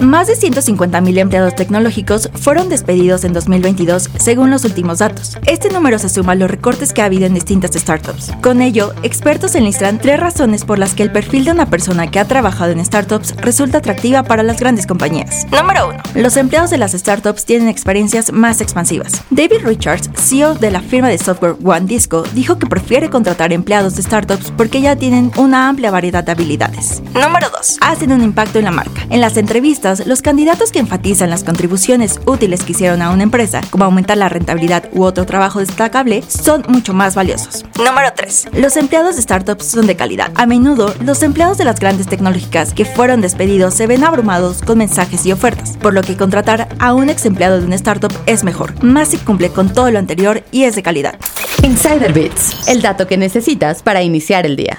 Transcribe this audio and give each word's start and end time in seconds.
Más 0.00 0.26
de 0.26 0.34
150.000 0.34 1.18
empleados 1.18 1.54
tecnológicos 1.54 2.28
fueron 2.34 2.68
despedidos 2.68 3.22
en 3.22 3.32
2022, 3.32 4.10
según 4.16 4.50
los 4.50 4.64
últimos 4.64 4.98
datos. 4.98 5.38
Este 5.46 5.70
número 5.70 6.00
se 6.00 6.08
suma 6.08 6.32
a 6.32 6.34
los 6.34 6.50
recortes 6.50 6.92
que 6.92 7.00
ha 7.00 7.04
habido 7.04 7.26
en 7.26 7.34
distintas 7.34 7.74
startups. 7.74 8.32
Con 8.42 8.60
ello, 8.60 8.92
expertos 9.04 9.54
enlistan 9.54 9.98
tres 9.98 10.18
razones 10.18 10.64
por 10.64 10.80
las 10.80 10.94
que 10.94 11.04
el 11.04 11.12
perfil 11.12 11.44
de 11.44 11.52
una 11.52 11.66
persona 11.66 12.10
que 12.10 12.18
ha 12.18 12.24
trabajado 12.24 12.72
en 12.72 12.84
startups 12.84 13.36
resulta 13.36 13.78
atractiva 13.78 14.24
para 14.24 14.42
las 14.42 14.58
grandes 14.58 14.86
compañías. 14.86 15.46
Número 15.52 15.88
1. 15.88 15.98
Los 16.16 16.36
empleados 16.36 16.70
de 16.70 16.78
las 16.78 16.92
startups 16.92 17.44
tienen 17.44 17.68
experiencias 17.68 18.32
más 18.32 18.60
expansivas. 18.60 19.22
David 19.30 19.64
Richards, 19.64 20.10
CEO 20.16 20.54
de 20.54 20.72
la 20.72 20.80
firma 20.80 21.08
de 21.08 21.18
software 21.18 21.56
One 21.62 21.86
Disco, 21.86 22.24
dijo 22.34 22.58
que 22.58 22.66
prefiere 22.66 23.10
contratar 23.10 23.52
empleados 23.52 23.94
de 23.94 24.02
startups 24.02 24.50
porque 24.56 24.80
ya 24.80 24.96
tienen 24.96 25.30
una 25.36 25.68
amplia 25.68 25.92
variedad 25.92 26.24
de 26.24 26.32
habilidades. 26.32 27.00
Número 27.14 27.48
2. 27.50 27.78
Hacen 27.80 28.10
un 28.10 28.22
impacto 28.22 28.58
en 28.58 28.64
la 28.64 28.72
marca. 28.72 29.06
En 29.10 29.20
las 29.20 29.36
entrevistas, 29.36 29.83
los 30.06 30.22
candidatos 30.22 30.72
que 30.72 30.78
enfatizan 30.78 31.28
las 31.28 31.44
contribuciones 31.44 32.18
útiles 32.24 32.64
que 32.64 32.72
hicieron 32.72 33.02
a 33.02 33.10
una 33.10 33.22
empresa, 33.22 33.60
como 33.68 33.84
aumentar 33.84 34.16
la 34.16 34.30
rentabilidad 34.30 34.88
u 34.92 35.02
otro 35.02 35.26
trabajo 35.26 35.60
destacable, 35.60 36.22
son 36.26 36.64
mucho 36.68 36.94
más 36.94 37.14
valiosos. 37.14 37.66
Número 37.76 38.08
3. 38.16 38.48
Los 38.54 38.78
empleados 38.78 39.16
de 39.16 39.22
startups 39.22 39.66
son 39.66 39.86
de 39.86 39.94
calidad. 39.94 40.32
A 40.36 40.46
menudo, 40.46 40.94
los 41.04 41.22
empleados 41.22 41.58
de 41.58 41.64
las 41.64 41.80
grandes 41.80 42.06
tecnológicas 42.06 42.72
que 42.72 42.86
fueron 42.86 43.20
despedidos 43.20 43.74
se 43.74 43.86
ven 43.86 44.04
abrumados 44.04 44.62
con 44.62 44.78
mensajes 44.78 45.26
y 45.26 45.32
ofertas, 45.32 45.76
por 45.76 45.92
lo 45.92 46.00
que 46.00 46.16
contratar 46.16 46.68
a 46.78 46.94
un 46.94 47.10
ex 47.10 47.26
empleado 47.26 47.60
de 47.60 47.66
una 47.66 47.76
startup 47.76 48.12
es 48.24 48.42
mejor, 48.42 48.82
más 48.82 49.08
si 49.08 49.18
cumple 49.18 49.50
con 49.50 49.70
todo 49.70 49.90
lo 49.90 49.98
anterior 49.98 50.42
y 50.50 50.64
es 50.64 50.76
de 50.76 50.82
calidad. 50.82 51.18
Insider 51.62 52.12
Bits, 52.14 52.68
el 52.68 52.80
dato 52.80 53.06
que 53.06 53.18
necesitas 53.18 53.82
para 53.82 54.02
iniciar 54.02 54.46
el 54.46 54.56
día. 54.56 54.78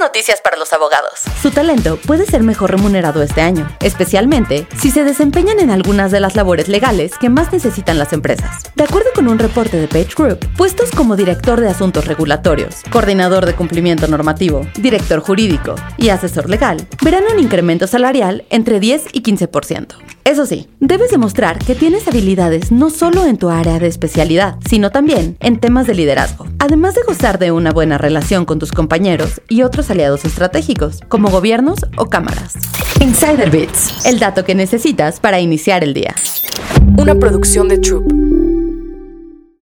Noticias 0.00 0.40
para 0.40 0.56
los 0.56 0.72
abogados. 0.72 1.20
Su 1.42 1.50
talento 1.50 1.98
puede 1.98 2.24
ser 2.24 2.42
mejor 2.42 2.70
remunerado 2.70 3.22
este 3.22 3.42
año, 3.42 3.68
especialmente 3.80 4.66
si 4.80 4.90
se 4.90 5.04
desempeñan 5.04 5.60
en 5.60 5.70
algunas 5.70 6.10
de 6.10 6.20
las 6.20 6.36
labores 6.36 6.68
legales 6.68 7.18
que 7.18 7.28
más 7.28 7.52
necesitan 7.52 7.98
las 7.98 8.14
empresas. 8.14 8.62
De 8.76 8.84
acuerdo 8.84 9.10
con 9.14 9.28
un 9.28 9.38
reporte 9.38 9.76
de 9.76 9.88
Page 9.88 10.14
Group, 10.16 10.38
puestos 10.56 10.90
como 10.90 11.16
director 11.16 11.60
de 11.60 11.68
asuntos 11.68 12.06
regulatorios, 12.06 12.76
coordinador 12.90 13.44
de 13.44 13.54
cumplimiento 13.54 14.06
normativo, 14.06 14.66
director 14.78 15.20
jurídico 15.20 15.74
y 15.98 16.08
asesor 16.08 16.48
legal, 16.48 16.88
verán 17.02 17.24
un 17.30 17.38
incremento 17.38 17.86
salarial 17.86 18.46
entre 18.48 18.80
10 18.80 19.08
y 19.12 19.22
15%. 19.22 19.96
Eso 20.24 20.46
sí, 20.46 20.68
debes 20.80 21.10
demostrar 21.10 21.58
que 21.58 21.74
tienes 21.74 22.06
habilidades 22.06 22.70
no 22.70 22.90
solo 22.90 23.26
en 23.26 23.36
tu 23.36 23.48
área 23.48 23.78
de 23.78 23.86
especialidad, 23.86 24.56
sino 24.68 24.90
también 24.90 25.36
en 25.40 25.58
temas 25.58 25.86
de 25.86 25.94
liderazgo, 25.94 26.46
además 26.58 26.94
de 26.94 27.02
gozar 27.02 27.38
de 27.38 27.52
una 27.52 27.72
buena 27.72 27.98
relación 27.98 28.44
con 28.44 28.58
tus 28.58 28.70
compañeros 28.70 29.40
y 29.48 29.62
otros 29.90 29.96
aliados 29.96 30.24
estratégicos, 30.24 31.00
como 31.08 31.30
gobiernos 31.30 31.78
o 31.96 32.06
cámaras. 32.06 32.54
Insider 33.00 33.50
Bits, 33.50 34.06
el 34.06 34.18
dato 34.18 34.44
que 34.44 34.54
necesitas 34.54 35.20
para 35.20 35.40
iniciar 35.40 35.82
el 35.82 35.94
día. 35.94 36.14
Una 36.96 37.14
producción 37.16 37.68
de 37.68 37.78
Troop. 37.78 38.29